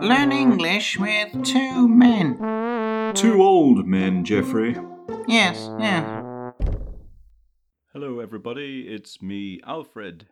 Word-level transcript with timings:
Learn 0.00 0.30
English 0.30 0.96
with 0.96 1.44
two 1.44 1.88
men. 1.88 2.36
Two 3.14 3.42
old 3.42 3.84
men, 3.84 4.24
Geoffrey. 4.24 4.76
Yes, 5.26 5.70
yes. 5.78 6.52
Hello, 7.92 8.20
everybody. 8.20 8.86
It's 8.88 9.20
me, 9.20 9.60
Alfred. 9.66 10.28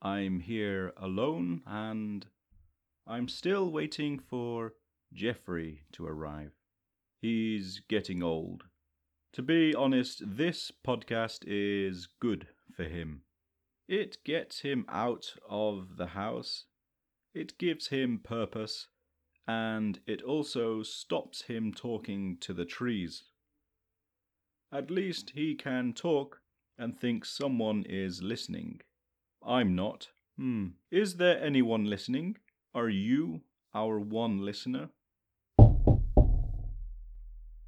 I'm 0.00 0.38
here 0.38 0.92
alone 0.96 1.62
and 1.66 2.26
I'm 3.04 3.28
still 3.28 3.72
waiting 3.72 4.20
for 4.20 4.74
Geoffrey 5.12 5.82
to 5.94 6.06
arrive. 6.06 6.52
He's 7.20 7.82
getting 7.88 8.22
old. 8.22 8.64
To 9.32 9.42
be 9.42 9.74
honest, 9.74 10.22
this 10.24 10.70
podcast 10.86 11.40
is 11.44 12.06
good 12.20 12.46
for 12.76 12.84
him. 12.84 13.22
It 13.88 14.18
gets 14.24 14.60
him 14.60 14.84
out 14.88 15.34
of 15.48 15.96
the 15.96 16.08
house, 16.08 16.66
it 17.34 17.58
gives 17.58 17.88
him 17.88 18.20
purpose, 18.22 18.88
and 19.46 20.00
it 20.06 20.22
also 20.22 20.82
stops 20.82 21.42
him 21.42 21.72
talking 21.72 22.36
to 22.40 22.52
the 22.52 22.64
trees. 22.64 23.24
At 24.72 24.90
least 24.90 25.32
he 25.34 25.54
can 25.54 25.92
talk 25.92 26.40
and 26.78 26.98
think 26.98 27.24
someone 27.24 27.84
is 27.88 28.22
listening. 28.22 28.80
I'm 29.44 29.74
not. 29.74 30.08
Hmm. 30.36 30.68
Is 30.90 31.16
there 31.16 31.42
anyone 31.42 31.84
listening? 31.84 32.38
Are 32.74 32.88
you 32.88 33.42
our 33.74 33.98
one 33.98 34.44
listener? 34.44 34.88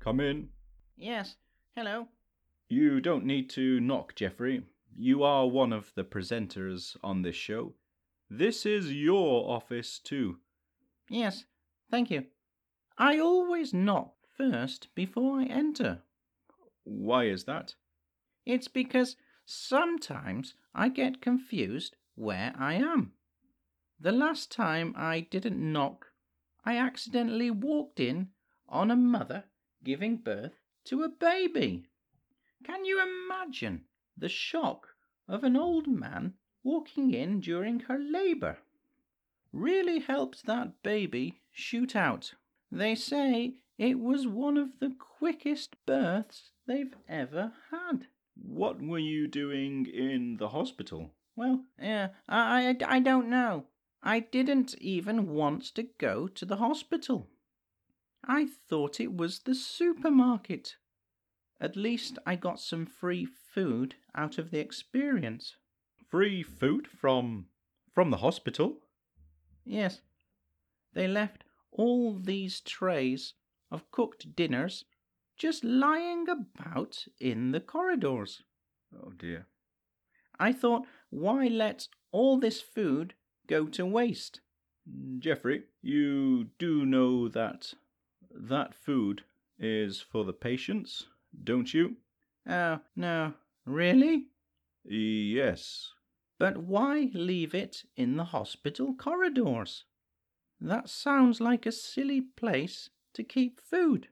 Come 0.00 0.20
in. 0.20 0.48
Yes. 0.96 1.36
Hello. 1.76 2.08
You 2.68 3.00
don't 3.00 3.24
need 3.24 3.50
to 3.50 3.80
knock, 3.80 4.14
Geoffrey. 4.14 4.62
You 4.96 5.22
are 5.22 5.46
one 5.46 5.72
of 5.72 5.92
the 5.94 6.04
presenters 6.04 6.96
on 7.02 7.22
this 7.22 7.36
show. 7.36 7.74
This 8.30 8.64
is 8.64 8.92
your 8.92 9.50
office, 9.50 9.98
too. 9.98 10.38
Yes. 11.10 11.44
Thank 11.94 12.10
you. 12.10 12.24
I 12.98 13.20
always 13.20 13.72
knock 13.72 14.14
first 14.36 14.88
before 14.96 15.38
I 15.38 15.44
enter. 15.44 16.02
Why 16.82 17.26
is 17.26 17.44
that? 17.44 17.76
It's 18.44 18.66
because 18.66 19.14
sometimes 19.46 20.54
I 20.74 20.88
get 20.88 21.22
confused 21.22 21.94
where 22.16 22.52
I 22.58 22.74
am. 22.74 23.12
The 24.00 24.10
last 24.10 24.50
time 24.50 24.92
I 24.96 25.20
didn't 25.20 25.72
knock, 25.72 26.06
I 26.64 26.78
accidentally 26.78 27.52
walked 27.52 28.00
in 28.00 28.30
on 28.68 28.90
a 28.90 28.96
mother 28.96 29.44
giving 29.84 30.16
birth 30.16 30.58
to 30.86 31.04
a 31.04 31.08
baby. 31.08 31.86
Can 32.64 32.84
you 32.84 33.00
imagine 33.00 33.84
the 34.16 34.28
shock 34.28 34.88
of 35.28 35.44
an 35.44 35.56
old 35.56 35.86
man 35.86 36.34
walking 36.64 37.14
in 37.14 37.38
during 37.38 37.78
her 37.86 38.00
labour? 38.00 38.58
Really 39.54 40.00
helped 40.00 40.46
that 40.46 40.82
baby 40.82 41.40
shoot 41.52 41.94
out. 41.94 42.34
They 42.72 42.96
say 42.96 43.54
it 43.78 44.00
was 44.00 44.26
one 44.26 44.56
of 44.56 44.80
the 44.80 44.92
quickest 44.98 45.76
births 45.86 46.50
they've 46.66 46.96
ever 47.08 47.52
had. 47.70 48.08
What 48.34 48.82
were 48.82 48.98
you 48.98 49.28
doing 49.28 49.86
in 49.86 50.38
the 50.38 50.48
hospital? 50.48 51.12
Well, 51.36 51.66
yeah, 51.80 52.08
I, 52.28 52.76
I, 52.80 52.96
I 52.96 52.98
don't 52.98 53.30
know. 53.30 53.66
I 54.02 54.18
didn't 54.18 54.74
even 54.80 55.28
want 55.32 55.62
to 55.76 55.84
go 55.98 56.26
to 56.26 56.44
the 56.44 56.56
hospital. 56.56 57.28
I 58.24 58.48
thought 58.68 58.98
it 58.98 59.16
was 59.16 59.38
the 59.38 59.54
supermarket. 59.54 60.74
At 61.60 61.76
least 61.76 62.18
I 62.26 62.34
got 62.34 62.58
some 62.58 62.86
free 62.86 63.24
food 63.24 63.94
out 64.16 64.36
of 64.36 64.50
the 64.50 64.58
experience. 64.58 65.54
Free 66.10 66.42
food 66.42 66.88
from 66.88 67.46
from 67.94 68.10
the 68.10 68.16
hospital? 68.16 68.80
Yes. 69.64 70.00
They 70.92 71.08
left 71.08 71.44
all 71.72 72.18
these 72.18 72.60
trays 72.60 73.34
of 73.70 73.90
cooked 73.90 74.36
dinners 74.36 74.84
just 75.36 75.64
lying 75.64 76.26
about 76.28 77.06
in 77.18 77.50
the 77.50 77.60
corridors. 77.60 78.42
Oh 78.94 79.10
dear. 79.10 79.46
I 80.38 80.52
thought, 80.52 80.86
why 81.10 81.48
let 81.48 81.88
all 82.12 82.38
this 82.38 82.60
food 82.60 83.14
go 83.46 83.66
to 83.66 83.86
waste? 83.86 84.40
Geoffrey, 85.18 85.64
you 85.82 86.50
do 86.58 86.84
know 86.84 87.28
that 87.28 87.74
that 88.30 88.74
food 88.74 89.22
is 89.58 90.00
for 90.00 90.24
the 90.24 90.32
patients, 90.32 91.06
don't 91.42 91.72
you? 91.72 91.96
Oh, 92.48 92.80
no. 92.94 93.32
Really? 93.64 94.26
Yes. 94.84 95.93
But 96.38 96.58
why 96.58 97.10
leave 97.14 97.54
it 97.54 97.84
in 97.96 98.16
the 98.16 98.24
hospital 98.24 98.94
corridors? 98.94 99.84
That 100.60 100.88
sounds 100.88 101.40
like 101.40 101.66
a 101.66 101.72
silly 101.72 102.20
place 102.20 102.90
to 103.14 103.22
keep 103.22 103.60
food. 103.60 104.08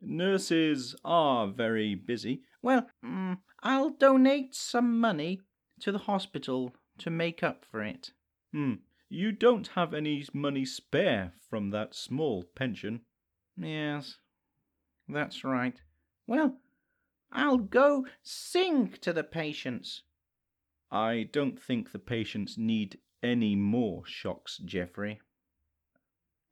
Nurses 0.00 0.96
are 1.04 1.46
very 1.46 1.94
busy. 1.94 2.42
Well, 2.60 2.88
mm, 3.04 3.38
I'll 3.62 3.90
donate 3.90 4.54
some 4.54 5.00
money 5.00 5.40
to 5.80 5.92
the 5.92 5.98
hospital 5.98 6.74
to 6.98 7.10
make 7.10 7.42
up 7.42 7.64
for 7.64 7.82
it. 7.82 8.12
Hmm. 8.52 8.74
You 9.08 9.30
don't 9.30 9.68
have 9.68 9.92
any 9.92 10.24
money 10.32 10.64
spare 10.64 11.34
from 11.48 11.70
that 11.70 11.94
small 11.94 12.44
pension. 12.54 13.02
Yes, 13.56 14.16
that's 15.06 15.44
right. 15.44 15.80
Well, 16.26 16.56
I'll 17.30 17.58
go 17.58 18.06
sing 18.22 18.94
to 19.02 19.12
the 19.12 19.24
patients. 19.24 20.02
I 20.92 21.28
don't 21.32 21.58
think 21.60 21.90
the 21.90 21.98
patients 21.98 22.58
need 22.58 22.98
any 23.22 23.56
more 23.56 24.04
shocks, 24.04 24.58
Geoffrey. 24.58 25.20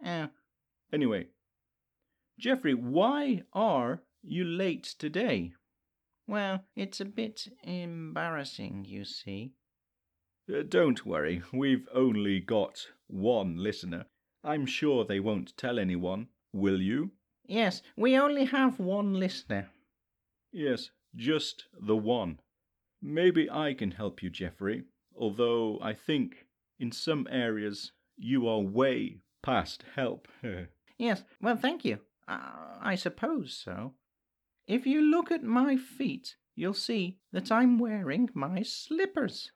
Oh, 0.05 0.29
Anyway, 0.93 1.27
Geoffrey, 2.39 2.75
why 2.75 3.43
are 3.53 4.03
you 4.23 4.45
late 4.45 4.85
today? 4.99 5.53
well, 6.27 6.65
it's 6.75 7.01
a 7.01 7.05
bit 7.05 7.49
embarrassing, 7.65 8.85
you 8.89 9.05
see. 9.05 9.53
Uh, 10.53 10.63
don't 10.67 11.05
worry, 11.05 11.43
we've 11.53 11.87
only 11.93 12.41
got 12.41 12.87
one 13.09 13.57
listener. 13.63 14.07
I'm 14.43 14.65
sure 14.65 15.05
they 15.05 15.21
won't 15.21 15.57
tell 15.57 15.79
anyone, 15.79 16.29
will 16.53 16.81
you? 16.81 17.11
Yes, 17.47 17.83
we 17.97 18.17
only 18.17 18.45
have 18.47 18.79
one 18.81 19.15
listener. 19.15 19.71
Yes, 20.53 20.91
just 21.15 21.67
the 21.79 21.97
one. 21.97 22.39
Maybe 23.03 23.51
I 23.51 23.75
can 23.75 23.93
help 23.93 24.23
you, 24.23 24.31
Geoffrey, 24.31 24.85
although 25.17 25.79
I 25.83 25.95
think 25.95 26.47
in 26.79 26.93
some 26.93 27.27
areas 27.31 27.93
you 28.17 28.47
are 28.49 28.61
way 28.61 29.19
past 29.43 29.85
help. 29.95 30.29
Yes, 30.99 31.25
well, 31.41 31.57
thank 31.57 31.83
you. 31.83 32.01
Uh, 32.29 32.77
I 32.79 32.95
suppose 32.95 33.55
so. 33.55 33.95
If 34.67 34.87
you 34.87 35.01
look 35.01 35.33
at 35.33 35.43
my 35.43 35.77
feet, 35.79 36.37
you'll 36.55 36.75
see 36.75 37.17
that 37.33 37.51
I'm 37.51 37.79
wearing 37.79 38.29
my 38.35 38.63
slippers. 38.63 39.51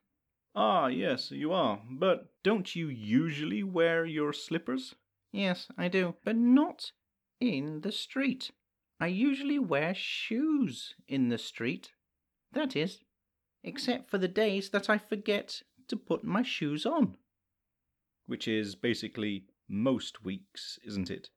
ah, 0.57 0.87
yes, 0.87 1.31
you 1.31 1.53
are, 1.53 1.83
but 1.91 2.33
don't 2.43 2.75
you 2.75 2.89
usually 2.89 3.63
wear 3.63 4.07
your 4.07 4.33
slippers? 4.33 4.95
Yes, 5.33 5.69
I 5.77 5.89
do, 5.89 6.15
but 6.25 6.37
not 6.37 6.93
in 7.41 7.83
the 7.83 7.93
street. 7.93 8.51
I 8.99 9.09
usually 9.09 9.59
wear 9.59 9.93
shoes 9.95 10.95
in 11.07 11.29
the 11.29 11.37
street. 11.39 11.93
That 12.53 12.75
is, 12.75 13.01
except 13.65 14.11
for 14.11 14.19
the 14.19 14.29
days 14.29 14.69
that 14.71 14.89
I 14.89 14.99
forget 14.99 15.63
to 15.89 15.97
put 15.97 16.23
my 16.23 16.43
shoes 16.43 16.87
on. 16.87 17.17
Which 18.27 18.47
is 18.47 18.75
basically 18.75 19.47
most 19.69 20.25
weeks, 20.25 20.79
isn't 20.85 21.11
it? 21.11 21.31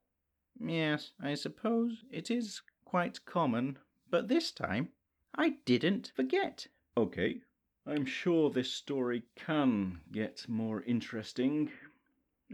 Yes, 0.60 1.12
I 1.22 1.36
suppose 1.36 2.04
it 2.12 2.30
is 2.30 2.62
quite 2.86 3.26
common, 3.26 3.80
but 4.10 4.28
this 4.28 4.52
time 4.52 4.90
I 5.36 5.56
didn't 5.66 6.12
forget. 6.16 6.68
Okay, 6.96 7.42
I'm 7.86 8.06
sure 8.06 8.50
this 8.50 8.72
story 8.72 9.24
can 9.36 10.02
get 10.12 10.46
more 10.48 10.82
interesting. 10.84 11.72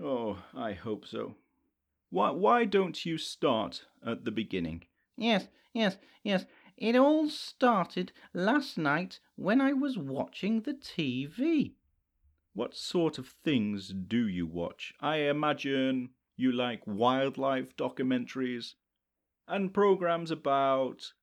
Oh, 0.01 0.43
I 0.53 0.73
hope 0.73 1.05
so. 1.05 1.35
Why, 2.09 2.29
why 2.29 2.65
don't 2.65 3.05
you 3.05 3.17
start 3.17 3.85
at 4.05 4.25
the 4.25 4.31
beginning? 4.31 4.85
Yes, 5.17 5.47
yes, 5.73 5.97
yes. 6.23 6.45
It 6.77 6.95
all 6.95 7.29
started 7.29 8.11
last 8.33 8.77
night 8.77 9.19
when 9.35 9.61
I 9.61 9.73
was 9.73 9.97
watching 9.97 10.61
the 10.61 10.73
TV. 10.73 11.73
What 12.53 12.75
sort 12.75 13.17
of 13.17 13.27
things 13.27 13.89
do 13.89 14.27
you 14.27 14.45
watch? 14.47 14.93
I 14.99 15.17
imagine 15.17 16.09
you 16.35 16.51
like 16.51 16.85
wildlife 16.85 17.75
documentaries 17.77 18.73
and 19.47 19.73
programs 19.73 20.31
about 20.31 21.13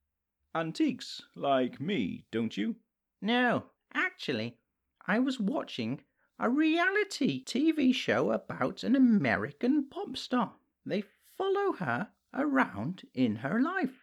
antiques, 0.55 1.21
like 1.35 1.79
me, 1.79 2.25
don't 2.31 2.55
you? 2.55 2.75
No, 3.21 3.65
actually, 3.93 4.57
I 5.05 5.19
was 5.19 5.39
watching 5.39 6.01
a 6.39 6.49
reality 6.49 7.43
TV 7.43 7.93
show 7.93 8.31
about 8.31 8.83
an 8.83 8.95
American 8.95 9.85
pop 9.89 10.17
star. 10.17 10.55
They 10.85 11.03
follow 11.37 11.73
her 11.73 12.09
around 12.33 13.03
in 13.13 13.37
her 13.37 13.61
life. 13.61 14.00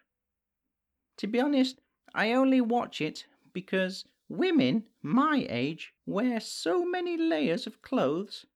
To 1.18 1.26
be 1.26 1.38
honest, 1.40 1.80
I 2.14 2.32
only 2.32 2.60
watch 2.60 3.00
it 3.00 3.26
because 3.52 4.04
women 4.28 4.84
my 5.02 5.46
age 5.48 5.92
wear 6.06 6.40
so 6.40 6.84
many 6.84 7.16
layers 7.16 7.66
of 7.66 7.82
clothes 7.82 8.46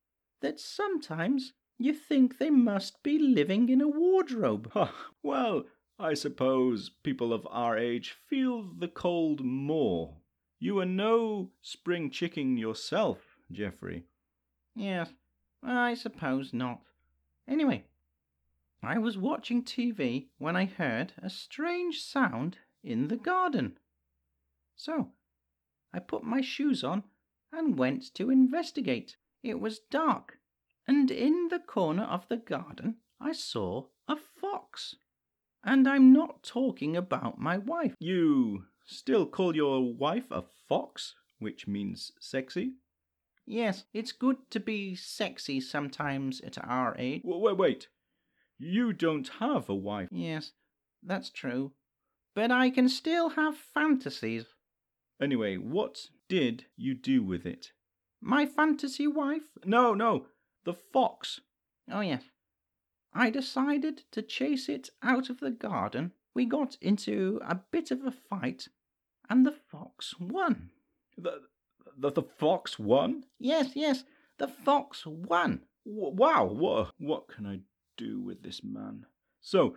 that 0.40 0.58
sometimes 0.58 1.52
You 1.82 1.92
think 1.94 2.38
they 2.38 2.50
must 2.50 3.02
be 3.02 3.18
living 3.18 3.68
in 3.68 3.80
a 3.80 3.88
wardrobe. 3.88 4.70
Well, 5.22 5.64
I 5.98 6.14
suppose 6.14 6.90
people 7.02 7.32
of 7.32 7.44
our 7.50 7.76
age 7.76 8.16
feel 8.28 8.62
the 8.62 8.86
cold 8.86 9.40
more. 9.44 10.14
You 10.60 10.78
are 10.78 10.86
no 10.86 11.50
spring 11.60 12.10
chicken 12.10 12.56
yourself, 12.56 13.18
Geoffrey. 13.50 14.04
Yes, 14.76 15.12
I 15.60 15.94
suppose 15.94 16.52
not. 16.52 16.82
Anyway, 17.48 17.84
I 18.84 18.98
was 18.98 19.16
watching 19.16 19.62
TV 19.62 20.26
when 20.38 20.56
I 20.56 20.64
heard 20.64 21.12
a 21.22 21.30
strange 21.30 22.02
sound 22.02 22.58
in 22.82 23.06
the 23.06 23.16
garden. 23.16 23.78
So 24.74 25.12
I 25.92 26.00
put 26.00 26.24
my 26.24 26.40
shoes 26.40 26.82
on 26.82 27.04
and 27.52 27.78
went 27.78 28.12
to 28.14 28.28
investigate. 28.28 29.16
It 29.40 29.60
was 29.60 29.78
dark, 29.78 30.38
and 30.88 31.12
in 31.12 31.46
the 31.48 31.60
corner 31.60 32.02
of 32.02 32.26
the 32.28 32.36
garden 32.36 32.96
I 33.20 33.32
saw 33.32 33.86
a 34.08 34.16
fox. 34.16 34.96
And 35.62 35.86
I'm 35.86 36.12
not 36.12 36.42
talking 36.42 36.96
about 36.96 37.38
my 37.38 37.58
wife. 37.58 37.94
You 38.00 38.64
still 38.84 39.26
call 39.26 39.54
your 39.54 39.94
wife 39.94 40.28
a 40.32 40.42
fox, 40.68 41.14
which 41.38 41.68
means 41.68 42.10
sexy? 42.18 42.72
Yes, 43.46 43.84
it's 43.92 44.10
good 44.10 44.38
to 44.50 44.58
be 44.58 44.96
sexy 44.96 45.60
sometimes 45.60 46.40
at 46.40 46.58
our 46.58 46.96
age. 46.98 47.22
Wait, 47.24 47.56
wait. 47.56 47.88
You 48.64 48.92
don't 48.92 49.28
have 49.40 49.68
a 49.68 49.74
wife. 49.74 50.08
Yes, 50.12 50.52
that's 51.02 51.30
true. 51.30 51.72
But 52.32 52.52
I 52.52 52.70
can 52.70 52.88
still 52.88 53.30
have 53.30 53.56
fantasies. 53.56 54.44
Anyway, 55.20 55.56
what 55.56 56.06
did 56.28 56.66
you 56.76 56.94
do 56.94 57.24
with 57.24 57.44
it? 57.44 57.72
My 58.20 58.46
fantasy 58.46 59.08
wife? 59.08 59.42
No, 59.64 59.94
no, 59.94 60.26
the 60.64 60.74
fox. 60.74 61.40
Oh, 61.90 62.02
yes. 62.02 62.22
I 63.12 63.30
decided 63.30 64.04
to 64.12 64.22
chase 64.22 64.68
it 64.68 64.90
out 65.02 65.28
of 65.28 65.40
the 65.40 65.50
garden. 65.50 66.12
We 66.32 66.46
got 66.46 66.76
into 66.80 67.40
a 67.44 67.56
bit 67.56 67.90
of 67.90 68.06
a 68.06 68.12
fight, 68.12 68.68
and 69.28 69.44
the 69.44 69.56
fox 69.72 70.14
won. 70.20 70.70
The, 71.18 71.40
the, 71.98 72.12
the 72.12 72.22
fox 72.22 72.78
won? 72.78 73.24
Yes, 73.40 73.72
yes, 73.74 74.04
the 74.38 74.46
fox 74.46 75.04
won. 75.04 75.62
W- 75.84 76.14
wow, 76.14 76.44
what, 76.44 76.92
what 76.98 77.26
can 77.26 77.44
I 77.44 77.58
do 77.96 78.20
with 78.20 78.42
this 78.42 78.62
man? 78.62 79.06
So, 79.40 79.76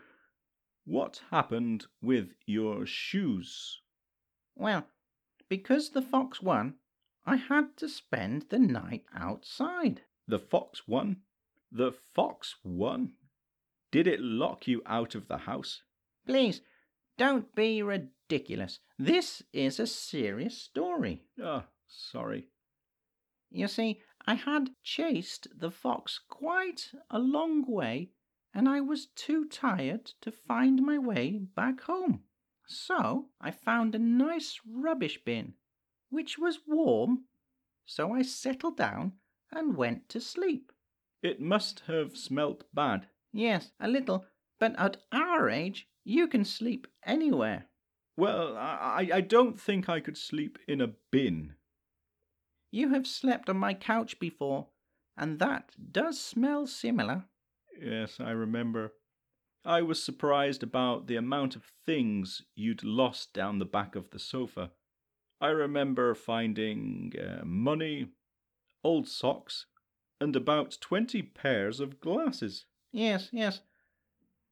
what 0.85 1.21
happened 1.31 1.87
with 2.01 2.29
your 2.45 2.85
shoes? 2.85 3.81
Well, 4.55 4.87
because 5.49 5.89
the 5.89 6.01
fox 6.01 6.41
won, 6.41 6.75
I 7.25 7.37
had 7.37 7.75
to 7.77 7.89
spend 7.89 8.47
the 8.49 8.59
night 8.59 9.05
outside. 9.13 10.01
The 10.27 10.39
fox 10.39 10.87
won? 10.87 11.17
The 11.71 11.91
fox 11.91 12.55
won? 12.63 13.13
Did 13.91 14.07
it 14.07 14.19
lock 14.19 14.67
you 14.67 14.81
out 14.85 15.15
of 15.15 15.27
the 15.27 15.37
house? 15.37 15.81
Please, 16.25 16.61
don't 17.17 17.53
be 17.55 17.81
ridiculous. 17.81 18.79
This 18.97 19.41
is 19.53 19.79
a 19.79 19.87
serious 19.87 20.57
story. 20.57 21.23
Ah, 21.41 21.63
oh, 21.65 21.69
sorry. 21.87 22.49
You 23.51 23.67
see, 23.67 24.01
I 24.27 24.33
had 24.33 24.71
chased 24.81 25.47
the 25.55 25.69
fox 25.69 26.19
quite 26.27 26.91
a 27.11 27.19
long 27.19 27.63
way, 27.67 28.09
and 28.53 28.67
I 28.67 28.81
was 28.81 29.07
too 29.07 29.45
tired 29.45 30.05
to 30.21 30.31
find 30.31 30.81
my 30.81 30.97
way 30.97 31.37
back 31.37 31.81
home. 31.81 32.23
So 32.67 33.29
I 33.39 33.51
found 33.51 33.93
a 33.93 33.99
nice 33.99 34.59
rubbish 34.67 35.23
bin, 35.23 35.53
which 36.09 36.39
was 36.39 36.65
warm, 36.65 37.25
so 37.85 38.13
I 38.13 38.23
settled 38.23 38.77
down 38.77 39.13
and 39.51 39.77
went 39.77 40.09
to 40.09 40.19
sleep. 40.19 40.71
It 41.21 41.39
must 41.39 41.81
have 41.81 42.17
smelt 42.17 42.63
bad. 42.73 43.07
Yes, 43.31 43.71
a 43.79 43.87
little, 43.87 44.25
but 44.59 44.73
at 44.79 44.97
our 45.11 45.49
age, 45.49 45.87
you 46.03 46.27
can 46.27 46.45
sleep 46.45 46.87
anywhere. 47.03 47.67
Well, 48.17 48.55
I, 48.57 49.09
I 49.13 49.21
don't 49.21 49.59
think 49.59 49.89
I 49.89 49.99
could 49.99 50.17
sleep 50.17 50.57
in 50.67 50.81
a 50.81 50.93
bin. 51.11 51.55
You 52.75 52.89
have 52.89 53.07
slept 53.07 53.49
on 53.49 53.55
my 53.55 53.73
couch 53.73 54.19
before, 54.19 54.67
and 55.15 55.39
that 55.39 55.71
does 55.93 56.19
smell 56.19 56.67
similar. 56.67 57.23
Yes, 57.81 58.19
I 58.19 58.31
remember. 58.31 58.91
I 59.63 59.81
was 59.81 60.03
surprised 60.03 60.61
about 60.61 61.07
the 61.07 61.15
amount 61.15 61.55
of 61.55 61.71
things 61.85 62.41
you'd 62.53 62.83
lost 62.83 63.31
down 63.31 63.59
the 63.59 63.65
back 63.65 63.95
of 63.95 64.09
the 64.09 64.19
sofa. 64.19 64.71
I 65.39 65.51
remember 65.51 66.13
finding 66.15 67.13
uh, 67.17 67.45
money, 67.45 68.07
old 68.83 69.07
socks, 69.07 69.67
and 70.19 70.35
about 70.35 70.77
twenty 70.81 71.21
pairs 71.21 71.79
of 71.79 72.01
glasses. 72.01 72.65
Yes, 72.91 73.29
yes. 73.31 73.61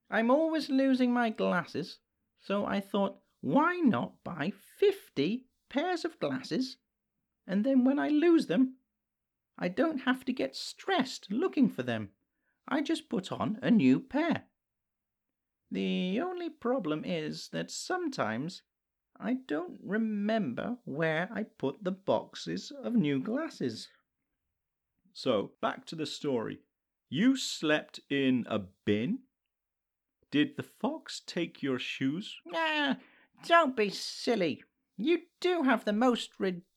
I'm 0.09 0.31
always 0.31 0.69
losing 0.69 1.11
my 1.11 1.29
glasses, 1.29 1.99
so 2.39 2.65
I 2.65 2.79
thought, 2.79 3.17
why 3.41 3.81
not 3.83 4.23
buy 4.23 4.53
fifty 4.79 5.47
pairs 5.69 6.05
of 6.05 6.21
glasses? 6.21 6.77
And 7.45 7.65
then 7.65 7.83
when 7.83 7.99
I 7.99 8.09
lose 8.09 8.47
them, 8.47 8.75
I 9.57 9.67
don't 9.67 9.99
have 9.99 10.25
to 10.25 10.33
get 10.33 10.55
stressed 10.55 11.31
looking 11.31 11.69
for 11.69 11.83
them. 11.83 12.09
I 12.67 12.81
just 12.81 13.09
put 13.09 13.31
on 13.31 13.59
a 13.61 13.69
new 13.69 13.99
pair. 13.99 14.45
The 15.69 16.19
only 16.21 16.49
problem 16.49 17.03
is 17.03 17.49
that 17.49 17.71
sometimes 17.71 18.61
I 19.19 19.35
don't 19.47 19.79
remember 19.83 20.77
where 20.85 21.29
I 21.33 21.43
put 21.43 21.83
the 21.83 21.91
boxes 21.91 22.71
of 22.71 22.93
new 22.93 23.19
glasses. 23.19 23.89
So, 25.13 25.51
back 25.61 25.85
to 25.87 25.95
the 25.95 26.05
story. 26.05 26.59
You 27.09 27.35
slept 27.35 27.99
in 28.09 28.45
a 28.49 28.59
bin? 28.59 29.19
Did 30.31 30.57
the 30.57 30.63
fox 30.63 31.21
take 31.25 31.61
your 31.61 31.77
shoes? 31.77 32.39
Ah, 32.53 32.97
don't 33.45 33.75
be 33.75 33.89
silly. 33.89 34.63
You 34.97 35.21
do 35.39 35.63
have 35.63 35.85
the 35.85 35.93
most 35.93 36.39
ridiculous 36.39 36.72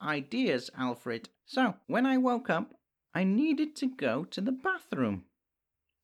ideas, 0.00 0.70
Alfred. 0.76 1.28
So, 1.44 1.74
when 1.86 2.06
I 2.06 2.16
woke 2.16 2.50
up, 2.50 2.74
I 3.14 3.24
needed 3.24 3.76
to 3.76 3.86
go 3.86 4.24
to 4.24 4.40
the 4.40 4.52
bathroom. 4.52 5.24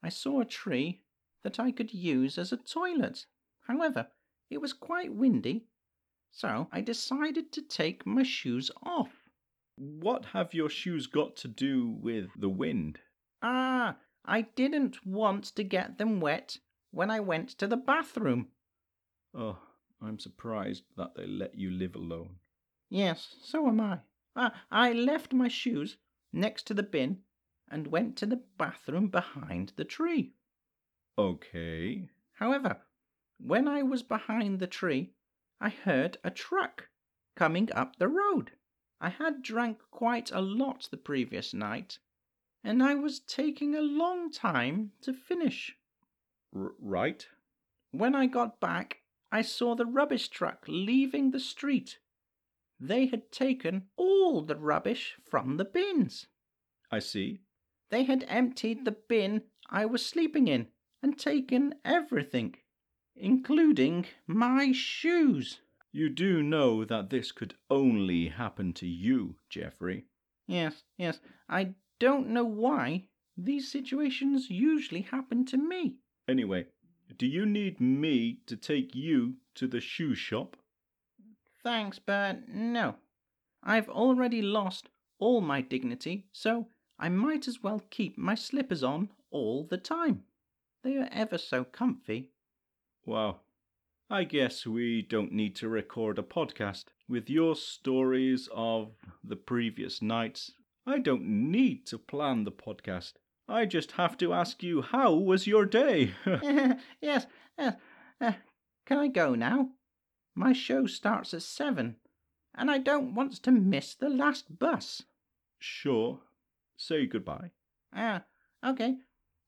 I 0.03 0.09
saw 0.09 0.41
a 0.41 0.45
tree 0.45 1.03
that 1.43 1.61
I 1.61 1.71
could 1.71 1.95
use 1.95 2.39
as 2.39 2.53
a 2.53 2.57
toilet. 2.57 3.27
However, 3.63 4.09
it 4.51 4.61
was 4.61 4.73
quite 4.73 5.15
windy, 5.15 5.67
so 6.31 6.69
I 6.73 6.81
decided 6.81 7.53
to 7.53 7.63
take 7.63 8.05
my 8.05 8.23
shoes 8.23 8.71
off. 8.83 9.25
What 9.77 10.27
have 10.27 10.55
your 10.55 10.69
shoes 10.69 11.07
got 11.07 11.37
to 11.37 11.49
do 11.49 11.89
with 11.89 12.31
the 12.37 12.49
wind? 12.49 13.01
Ah, 13.43 13.97
I 14.25 14.43
didn't 14.43 15.07
want 15.07 15.45
to 15.57 15.65
get 15.65 15.99
them 15.99 16.21
wet 16.21 16.59
when 16.91 17.11
I 17.11 17.21
went 17.21 17.51
to 17.59 17.67
the 17.67 17.77
bathroom. 17.77 18.49
Oh, 19.35 19.59
I'm 20.01 20.19
surprised 20.19 20.85
that 20.97 21.15
they 21.17 21.27
let 21.27 21.55
you 21.55 21.71
live 21.71 21.95
alone. 21.95 22.37
Yes, 22.95 23.35
so 23.43 23.67
am 23.67 23.81
I. 23.81 24.03
Ah, 24.37 24.65
I 24.71 24.93
left 24.93 25.33
my 25.33 25.49
shoes 25.49 25.97
next 26.33 26.65
to 26.69 26.75
the 26.75 26.85
bin 26.85 27.25
and 27.69 27.89
went 27.89 28.17
to 28.19 28.27
the 28.27 28.45
bathroom 28.57 29.09
behind 29.09 29.73
the 29.75 29.85
tree. 29.85 30.37
Okay. 31.19 32.09
However, 32.35 32.83
when 33.39 33.67
I 33.67 33.83
was 33.83 34.05
behind 34.05 34.61
the 34.61 34.69
tree, 34.69 35.13
I 35.61 35.71
heard 35.71 36.19
a 36.23 36.31
truck 36.31 36.89
coming 37.35 37.69
up 37.73 37.97
the 37.97 38.07
road. 38.07 38.53
I 39.01 39.09
had 39.09 39.43
drank 39.43 39.81
quite 39.91 40.31
a 40.31 40.41
lot 40.41 40.87
the 40.89 40.97
previous 40.97 41.53
night, 41.53 41.99
and 42.63 42.81
I 42.81 42.95
was 42.95 43.19
taking 43.19 43.75
a 43.75 43.81
long 43.81 44.31
time 44.31 44.93
to 45.01 45.13
finish. 45.13 45.77
R- 46.55 46.77
right. 46.79 47.27
When 47.91 48.15
I 48.15 48.27
got 48.27 48.61
back, 48.61 49.03
I 49.33 49.43
saw 49.43 49.75
the 49.75 49.85
rubbish 49.85 50.29
truck 50.29 50.65
leaving 50.69 51.33
the 51.33 51.41
street. 51.41 51.99
They 52.81 53.07
had 53.07 53.31
taken 53.31 53.89
all 53.97 54.43
the 54.43 54.57
rubbish 54.57 55.17
from 55.25 55.57
the 55.57 55.65
bins. 55.65 56.27
I 56.91 56.99
see. 56.99 57.41
They 57.91 58.05
had 58.05 58.25
emptied 58.29 58.85
the 58.85 58.97
bin 59.09 59.43
I 59.71 59.87
was 59.87 60.05
sleeping 60.05 60.49
in 60.49 60.69
and 61.03 61.19
taken 61.19 61.75
everything, 61.85 62.57
including 63.15 64.07
my 64.27 64.73
shoes. 64.73 65.61
You 65.93 66.09
do 66.09 66.43
know 66.43 66.85
that 66.85 67.11
this 67.11 67.31
could 67.31 67.55
only 67.71 68.29
happen 68.29 68.73
to 68.75 68.87
you, 68.87 69.37
Geoffrey. 69.49 70.07
Yes, 70.47 70.83
yes. 70.99 71.21
I 71.49 71.75
don't 72.01 72.29
know 72.29 72.45
why 72.45 73.09
these 73.37 73.71
situations 73.71 74.51
usually 74.51 75.03
happen 75.03 75.45
to 75.47 75.57
me. 75.57 75.99
Anyway, 76.29 76.67
do 77.17 77.27
you 77.27 77.47
need 77.47 77.81
me 77.81 78.41
to 78.47 78.57
take 78.57 78.95
you 78.95 79.37
to 79.55 79.67
the 79.67 79.81
shoe 79.81 80.15
shop? 80.15 80.57
Thanks, 81.65 81.99
but 81.99 82.47
no. 82.47 82.97
I've 83.63 83.89
already 83.89 84.43
lost 84.43 84.91
all 85.19 85.41
my 85.41 85.63
dignity, 85.63 86.27
so 86.31 86.69
I 86.99 87.09
might 87.09 87.49
as 87.49 87.63
well 87.63 87.83
keep 87.89 88.19
my 88.19 88.35
slippers 88.35 88.85
on 88.85 89.09
all 89.31 89.65
the 89.65 89.79
time. 89.79 90.25
They 90.83 90.97
are 90.99 91.09
ever 91.11 91.39
so 91.39 91.65
comfy. 91.65 92.33
Wow. 93.07 93.41
I 94.11 94.25
guess 94.25 94.67
we 94.67 95.01
don't 95.01 95.33
need 95.33 95.57
to 95.57 95.69
record 95.71 96.19
a 96.19 96.23
podcast. 96.23 96.85
With 97.09 97.31
your 97.31 97.57
stories 97.57 98.51
of 98.55 98.93
the 99.25 99.37
previous 99.37 100.03
nights, 100.03 100.53
I 100.87 100.99
don't 100.99 101.25
need 101.25 101.87
to 101.87 101.99
plan 101.99 102.45
the 102.45 102.53
podcast. 102.53 103.15
I 103.49 103.65
just 103.65 103.93
have 103.93 104.19
to 104.19 104.35
ask 104.35 104.63
you, 104.63 104.83
how 104.83 105.15
was 105.15 105.47
your 105.47 105.65
day? 105.65 106.13
yes, 107.01 107.27
yes. 107.59 107.77
Uh, 108.21 108.33
can 108.85 108.99
I 108.99 109.09
go 109.09 109.35
now? 109.35 109.71
My 110.35 110.53
show 110.53 110.87
starts 110.87 111.33
at 111.35 111.43
seven, 111.43 111.97
and 112.55 112.71
I 112.71 112.79
don't 112.79 113.15
want 113.15 113.35
to 113.43 113.51
miss 113.51 113.95
the 113.95 114.09
last 114.09 114.59
bus. 114.59 115.03
sure. 115.59 116.21
Say 116.77 117.07
goodbye. 117.07 117.53
Ah, 117.95 118.25
okay. 118.67 118.97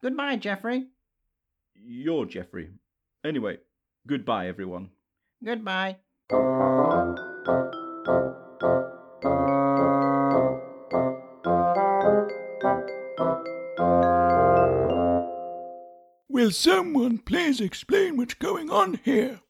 Goodbye, 0.00 0.37
Geoffrey. 0.37 0.87
You're 1.75 2.25
Geoffrey. 2.25 2.71
Anyway, 3.25 3.59
goodbye, 4.07 4.47
everyone. 4.47 4.90
Goodbye. 5.45 5.97
Will 16.28 16.50
someone 16.50 17.19
please 17.19 17.61
explain 17.61 18.16
what's 18.16 18.35
going 18.35 18.71
on 18.71 19.00
here? 19.05 19.40